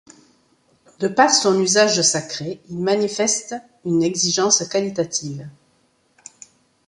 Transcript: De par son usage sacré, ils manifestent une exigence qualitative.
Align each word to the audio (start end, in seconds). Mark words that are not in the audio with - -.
De 0.99 1.07
par 1.07 1.29
son 1.31 1.61
usage 1.61 2.01
sacré, 2.01 2.59
ils 2.71 2.79
manifestent 2.79 3.57
une 3.85 4.01
exigence 4.01 4.67
qualitative. 4.67 5.47